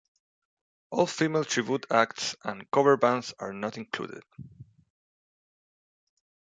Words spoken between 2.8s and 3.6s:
bands are